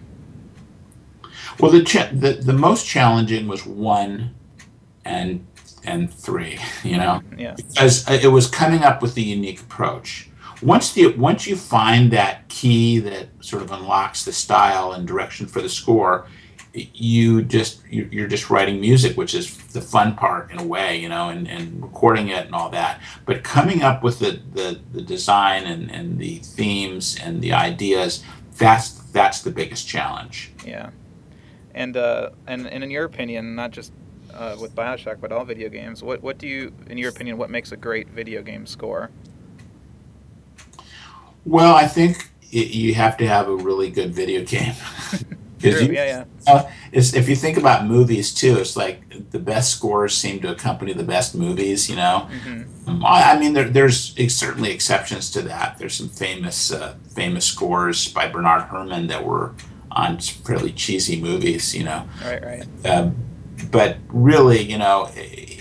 Well, 1.60 1.72
the, 1.72 1.84
cha- 1.84 2.12
the 2.14 2.34
the 2.34 2.54
most 2.54 2.86
challenging 2.86 3.48
was 3.48 3.66
one 3.66 4.36
and 5.06 5.48
and 5.84 6.14
three. 6.14 6.60
You 6.84 6.98
know, 6.98 7.24
yeah, 7.36 7.56
because 7.56 8.08
it 8.10 8.32
was 8.32 8.48
coming 8.48 8.84
up 8.84 9.02
with 9.02 9.16
the 9.16 9.24
unique 9.24 9.62
approach. 9.62 10.30
Once 10.62 10.94
the 10.94 11.08
once 11.16 11.48
you 11.48 11.56
find 11.56 12.12
that 12.12 12.48
key 12.48 13.00
that 13.00 13.30
sort 13.40 13.64
of 13.64 13.72
unlocks 13.72 14.24
the 14.24 14.34
style 14.34 14.92
and 14.92 15.08
direction 15.08 15.48
for 15.48 15.64
the 15.64 15.70
score, 15.70 16.28
you 16.74 17.42
just 17.44 17.82
you're 17.90 18.28
just 18.28 18.50
writing 18.50 18.80
music 18.80 19.18
which 19.18 19.34
is 19.34 19.58
the 19.74 19.82
fun 19.82 20.16
part 20.16 20.50
in 20.52 20.60
a 20.60 20.64
way 20.64 20.98
you 20.98 21.10
know 21.10 21.28
and, 21.28 21.48
and 21.50 21.82
recording 21.82 22.30
it 22.30 22.46
and 22.46 22.56
all 22.56 22.70
that. 22.70 23.02
But 23.26 23.44
coming 23.44 23.82
up 23.84 24.04
with 24.04 24.20
the, 24.20 24.40
the, 24.54 24.80
the 24.94 25.02
design 25.02 25.66
and, 25.66 25.92
and 25.92 26.18
the 26.18 26.38
themes 26.38 27.18
and 27.22 27.42
the 27.42 27.54
ideas 27.54 28.24
that's 28.58 28.92
that's 29.12 29.42
the 29.42 29.52
biggest 29.52 29.88
challenge. 29.88 30.52
Yeah. 30.66 30.92
And 31.74 31.98
uh 31.98 32.30
and, 32.48 32.68
and 32.68 32.84
in 32.84 32.92
your 32.92 33.06
opinion 33.06 33.56
not 33.56 33.72
just 33.72 33.92
uh, 34.34 34.56
with 34.60 34.74
bioshock 34.74 35.20
but 35.20 35.34
all 35.34 35.44
video 35.44 35.68
games 35.68 36.02
what 36.02 36.22
what 36.22 36.38
do 36.38 36.48
you 36.48 36.72
in 36.88 36.98
your 36.98 37.10
opinion 37.10 37.38
what 37.38 37.50
makes 37.50 37.74
a 37.74 37.78
great 37.78 38.08
video 38.10 38.42
game 38.42 38.66
score? 38.66 39.10
Well 41.44 41.76
i 41.76 41.86
think 41.86 42.30
it, 42.52 42.68
you 42.68 42.94
have 42.94 43.18
to 43.18 43.28
have 43.28 43.50
a 43.50 43.56
really 43.56 43.90
good 43.90 44.14
video 44.14 44.46
game 44.46 44.76
You, 45.64 45.94
yeah, 45.94 46.06
yeah. 46.06 46.54
uh, 46.54 46.70
it's, 46.92 47.14
if 47.14 47.30
you 47.30 47.36
think 47.36 47.58
about 47.58 47.86
movies 47.86 48.34
too, 48.34 48.58
it's 48.58 48.76
like 48.76 49.30
the 49.32 49.40
best 49.40 49.72
scores 49.76 50.16
seem 50.16 50.40
to 50.42 50.52
accompany 50.52 50.94
the 50.94 51.04
best 51.04 51.36
movies. 51.36 51.90
You 51.90 51.96
know, 51.98 52.28
hmm 52.44 52.64
Um, 52.88 53.06
I 53.06 53.34
I 53.34 53.40
mean, 53.40 53.54
there, 53.54 53.70
there's 53.70 54.16
certainly 54.36 54.72
exceptions 54.72 55.30
to 55.32 55.42
that. 55.44 55.78
There's 55.78 55.96
some 55.96 56.10
famous 56.10 56.72
uh, 56.72 56.96
famous 57.16 57.46
scores 57.46 58.08
by 58.14 58.28
Bernard 58.28 58.64
Herrmann 58.70 59.08
that 59.08 59.24
were 59.24 59.54
on 59.92 60.20
fairly 60.20 60.72
cheesy 60.72 61.22
movies. 61.22 61.76
You 61.76 61.84
know, 61.84 62.08
Right, 62.24 62.44
right. 62.44 62.66
um, 62.90 63.16
but 63.70 63.98
really, 64.10 64.62
you 64.62 64.78
know, 64.78 65.10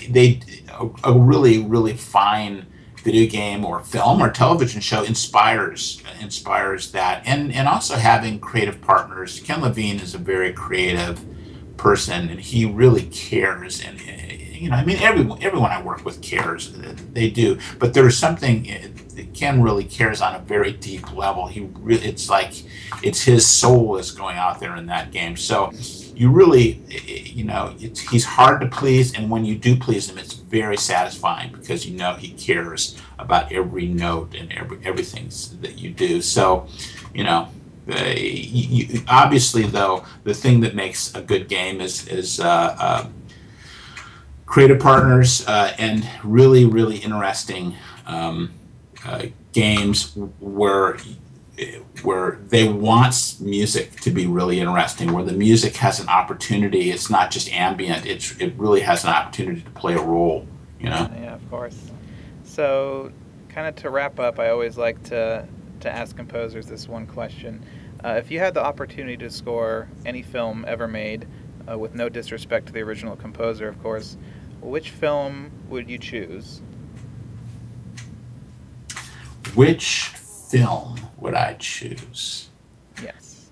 they 0.09 0.41
a, 0.81 1.13
a 1.13 1.13
really 1.19 1.59
really 1.63 1.93
fine 1.97 2.67
video 3.03 3.31
game 3.31 3.65
or 3.65 3.81
film 3.81 4.23
or 4.23 4.31
television 4.31 4.81
show 4.81 5.03
inspires 5.03 6.03
inspires 6.21 6.93
that, 6.93 7.23
and 7.27 7.53
and 7.53 7.69
also 7.69 7.97
having 7.97 8.39
creative 8.39 8.81
partners. 8.81 9.41
Ken 9.41 9.61
Levine 9.61 10.01
is 10.01 10.15
a 10.15 10.19
very 10.19 10.53
creative 10.53 11.25
person, 11.77 12.29
and 12.29 12.41
he 12.41 12.65
really 12.65 13.05
cares. 13.05 13.83
And 13.83 14.01
you 14.01 14.71
know, 14.71 14.77
I 14.77 14.85
mean, 14.85 14.99
everyone 14.99 15.43
everyone 15.43 15.71
I 15.71 15.83
work 15.83 16.05
with 16.05 16.21
cares. 16.23 16.73
They 17.13 17.31
do, 17.31 17.59
but 17.79 17.95
there's 17.95 18.17
something. 18.17 18.71
uh, 18.71 18.89
Ken 19.35 19.63
really 19.63 19.85
cares 19.85 20.21
on 20.23 20.35
a 20.35 20.39
very 20.39 20.73
deep 20.73 21.15
level. 21.15 21.47
He 21.47 21.61
really, 21.81 22.07
it's 22.07 22.29
like 22.29 22.53
it's 23.03 23.23
his 23.23 23.47
soul 23.47 23.97
is 23.97 24.11
going 24.11 24.37
out 24.37 24.61
there 24.61 24.77
in 24.77 24.87
that 24.87 25.13
game. 25.13 25.37
So 25.37 25.73
you 26.21 26.31
really, 26.31 26.73
you 27.09 27.45
know, 27.45 27.75
he's 27.79 28.27
hard 28.27 28.61
to 28.61 28.67
please, 28.67 29.15
and 29.15 29.31
when 29.31 29.47
you 29.47 29.57
do 29.57 29.75
please 29.75 30.11
him, 30.11 30.19
it's 30.19 30.35
very 30.35 30.77
satisfying 30.77 31.51
because 31.51 31.87
you 31.87 31.97
know 31.97 32.13
he 32.13 32.33
cares 32.33 33.01
about 33.19 33.51
every 33.51 33.87
note 33.87 34.35
and 34.35 34.53
every 34.53 34.79
everything 34.85 35.31
that 35.63 35.79
you 35.79 35.89
do. 35.91 36.21
So, 36.21 36.67
you 37.15 37.25
know, 37.25 37.49
uh, 37.91 38.13
you, 38.15 38.85
you, 38.85 39.01
obviously 39.09 39.63
though, 39.63 40.05
the 40.25 40.35
thing 40.35 40.61
that 40.61 40.75
makes 40.75 41.15
a 41.15 41.23
good 41.23 41.49
game 41.49 41.81
is 41.81 42.07
is 42.07 42.39
uh, 42.39 42.77
uh, 42.79 43.07
creative 44.45 44.79
partners 44.79 45.49
uh, 45.49 45.73
and 45.79 46.07
really 46.23 46.67
really 46.67 46.99
interesting 46.99 47.77
um, 48.05 48.53
uh, 49.07 49.23
games 49.53 50.15
where 50.39 50.99
where 52.03 52.39
they 52.49 52.69
want 52.69 53.37
music 53.41 54.01
to 54.01 54.11
be 54.11 54.27
really 54.27 54.61
interesting, 54.61 55.13
where 55.13 55.25
the 55.25 55.33
music 55.33 55.77
has 55.77 56.01
an 56.01 56.09
opportunity. 56.09 56.91
It's 56.91 57.11
not 57.11 57.31
just 57.31 57.51
ambient. 57.53 58.07
It's 58.07 58.37
it 58.39 58.55
really 58.57 58.81
has 58.81 59.05
an 59.05 59.11
opportunity 59.11 59.61
to 59.61 59.71
play 59.71 59.95
a 59.95 60.03
role. 60.03 60.47
You 60.79 60.91
know. 60.91 61.11
Yeah, 61.21 61.35
of 61.35 61.51
course. 61.51 61.91
So, 62.45 63.13
kind 63.49 63.69
of 63.69 63.77
to 63.77 63.91
wrap 63.91 64.19
up, 64.19 64.39
I 64.39 64.51
always 64.51 64.79
like 64.79 65.03
to 65.05 65.47
to 65.81 65.91
ask 65.91 66.17
composers 66.17 66.67
this 66.67 66.89
one 66.89 67.07
question: 67.07 67.65
uh, 68.05 68.15
If 68.19 68.31
you 68.31 68.39
had 68.39 68.55
the 68.55 68.65
opportunity 68.65 69.17
to 69.19 69.31
score 69.31 69.89
any 70.07 70.23
film 70.23 70.65
ever 70.67 70.89
made, 70.89 71.27
uh, 71.71 71.79
with 71.79 71.95
no 71.95 72.09
disrespect 72.09 72.67
to 72.67 72.73
the 72.73 72.81
original 72.81 73.17
composer, 73.17 73.69
of 73.69 73.81
course, 73.83 74.17
which 74.61 74.91
film 74.91 75.51
would 75.69 75.89
you 75.89 75.99
choose? 75.99 76.63
Which 79.55 80.13
film 80.51 81.01
would 81.19 81.35
I 81.35 81.55
choose? 81.59 82.49
Yes. 83.03 83.51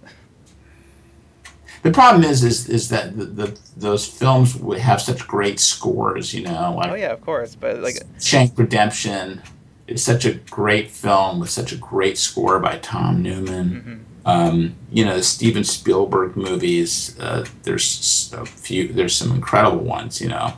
The 1.82 1.90
problem 1.92 2.24
is, 2.24 2.42
is, 2.42 2.68
is 2.68 2.88
that 2.88 3.16
the, 3.16 3.24
the 3.24 3.60
those 3.76 4.04
films 4.06 4.56
would 4.56 4.78
have 4.78 5.00
such 5.00 5.26
great 5.26 5.60
scores. 5.60 6.34
You 6.34 6.42
know, 6.42 6.74
like 6.76 6.90
Oh 6.90 6.94
yeah, 6.94 7.12
of 7.12 7.20
course. 7.20 7.54
But 7.54 7.78
like, 7.80 7.94
Shawshank 8.18 8.58
Redemption 8.58 9.42
is 9.86 10.02
such 10.02 10.24
a 10.24 10.34
great 10.34 10.90
film 10.90 11.38
with 11.40 11.50
such 11.50 11.72
a 11.72 11.76
great 11.76 12.18
score 12.18 12.58
by 12.58 12.78
Tom 12.78 13.22
Newman. 13.22 13.70
mhm. 13.70 14.04
Um, 14.26 14.74
you 14.92 15.06
know, 15.06 15.16
the 15.16 15.22
Steven 15.22 15.64
Spielberg 15.64 16.36
movies. 16.36 17.18
Uh, 17.18 17.46
there's 17.62 18.34
a 18.36 18.44
few. 18.44 18.92
There's 18.92 19.14
some 19.14 19.30
incredible 19.30 19.78
ones. 19.78 20.20
You 20.20 20.28
know, 20.28 20.52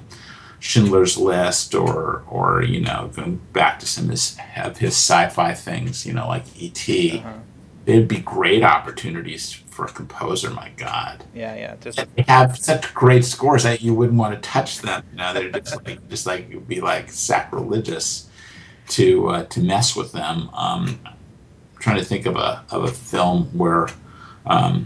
Schindler's 0.61 1.16
List, 1.16 1.75
or 1.75 2.23
or 2.29 2.62
you 2.62 2.81
know, 2.81 3.11
going 3.14 3.40
back 3.53 3.81
to 3.81 3.87
some 3.87 4.05
of 4.05 4.11
his, 4.11 4.38
of 4.57 4.79
his 4.79 4.92
sci-fi 4.92 5.55
things. 5.55 6.07
You 6.07 6.12
know, 6.12 6.29
like 6.29 6.44
E.T. 6.57 7.18
uh-huh. 7.18 7.33
They'd 7.87 8.07
be 8.07 8.18
great 8.18 8.62
opportunities 8.62 9.53
for 9.70 9.87
a 9.87 9.88
composer. 9.88 10.51
My 10.51 10.70
God, 10.77 11.25
yeah, 11.35 11.57
yeah. 11.57 11.77
Just 11.81 11.99
they 12.14 12.25
have 12.29 12.57
such 12.59 12.92
great 12.94 13.25
scores 13.25 13.62
that 13.62 13.81
you 13.81 13.94
wouldn't 13.94 14.18
want 14.18 14.35
to 14.35 14.40
touch 14.49 14.81
them. 14.81 15.03
You 15.11 15.16
know, 15.16 15.33
they're 15.33 15.51
just 15.51 15.85
like 15.87 16.09
just 16.09 16.27
like 16.27 16.51
it 16.51 16.57
would 16.57 16.68
be 16.68 16.83
like 16.83 17.11
sacrilegious 17.11 18.29
to 18.88 19.29
uh, 19.29 19.44
to 19.46 19.61
mess 19.61 19.96
with 19.96 20.12
them. 20.12 20.51
Um, 20.53 21.01
I'm 21.05 21.16
trying 21.79 21.96
to 21.96 22.05
think 22.05 22.27
of 22.27 22.37
a 22.37 22.64
of 22.70 22.85
a 22.85 22.92
film 22.92 23.44
where, 23.57 23.88
um, 24.44 24.85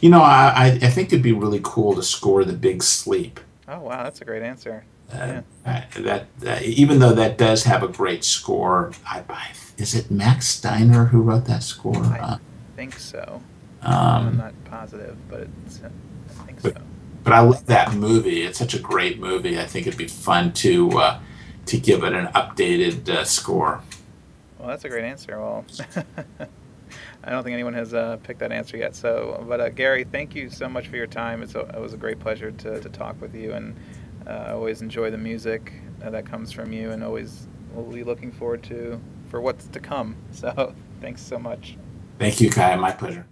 you 0.00 0.08
know, 0.08 0.22
I 0.22 0.78
I 0.80 0.88
think 0.88 1.08
it'd 1.08 1.22
be 1.22 1.32
really 1.32 1.60
cool 1.62 1.94
to 1.94 2.02
score 2.02 2.44
The 2.44 2.54
Big 2.54 2.82
Sleep. 2.82 3.40
Oh 3.68 3.80
wow, 3.80 4.02
that's 4.04 4.20
a 4.20 4.24
great 4.24 4.42
answer. 4.42 4.84
Uh, 5.12 5.42
that, 5.64 5.90
that 5.92 6.38
that 6.40 6.62
even 6.62 6.98
though 6.98 7.12
that 7.12 7.36
does 7.38 7.64
have 7.64 7.82
a 7.82 7.88
great 7.88 8.24
score, 8.24 8.92
I, 9.06 9.22
I 9.28 9.48
is 9.76 9.94
it 9.94 10.10
Max 10.10 10.46
Steiner 10.48 11.06
who 11.06 11.20
wrote 11.22 11.44
that 11.46 11.62
score? 11.62 11.96
I 12.04 12.18
Uh, 12.18 12.38
think 12.76 12.98
so. 12.98 13.42
I'm 13.82 14.28
um, 14.28 14.36
not 14.38 14.54
positive, 14.64 15.16
but 15.28 15.46
it's, 15.66 15.80
I 15.84 16.44
think 16.46 16.62
But- 16.62 16.74
so. 16.76 16.80
but 17.22 17.32
I 17.34 17.40
love 17.40 17.66
that 17.66 17.92
movie. 17.94 18.42
It's 18.42 18.58
such 18.58 18.72
a 18.74 18.78
great 18.78 19.20
movie. 19.20 19.58
I 19.60 19.66
think 19.66 19.86
it'd 19.86 19.98
be 19.98 20.08
fun 20.08 20.52
to 20.54 20.90
uh, 20.98 21.20
to 21.66 21.78
give 21.78 22.02
it 22.02 22.12
an 22.14 22.26
updated 22.28 23.08
uh, 23.08 23.24
score. 23.24 23.82
Well, 24.58 24.68
that's 24.68 24.84
a 24.84 24.88
great 24.88 25.04
answer. 25.04 25.38
Well, 25.38 25.64
I 27.26 27.30
don't 27.30 27.42
think 27.42 27.54
anyone 27.54 27.72
has 27.74 27.94
uh, 27.94 28.18
picked 28.22 28.40
that 28.40 28.52
answer 28.52 28.76
yet. 28.76 28.94
So, 28.94 29.42
but 29.48 29.60
uh, 29.60 29.70
Garry, 29.70 30.04
thank 30.04 30.34
you 30.34 30.50
so 30.50 30.68
much 30.68 30.88
for 30.88 30.96
your 30.96 31.06
time. 31.06 31.42
A, 31.42 31.60
it 31.60 31.80
was 31.80 31.94
a 31.94 31.96
great 31.96 32.20
pleasure 32.20 32.50
to, 32.52 32.80
to 32.80 32.88
talk 32.90 33.20
with 33.20 33.34
you, 33.34 33.52
and 33.52 33.74
uh, 34.26 34.30
I 34.30 34.52
always 34.52 34.82
enjoy 34.82 35.10
the 35.10 35.18
music 35.18 35.72
that 36.00 36.26
comes 36.26 36.52
from 36.52 36.72
you, 36.72 36.90
and 36.90 37.02
always 37.02 37.48
will 37.74 37.84
be 37.84 38.04
looking 38.04 38.30
forward 38.30 38.62
to 38.64 39.00
for 39.30 39.40
what's 39.40 39.66
to 39.68 39.80
come. 39.80 40.16
So, 40.32 40.74
thanks 41.00 41.22
so 41.22 41.38
much. 41.38 41.76
Thank 42.18 42.40
you, 42.40 42.50
Kai. 42.50 42.76
My 42.76 42.92
pleasure. 42.92 43.26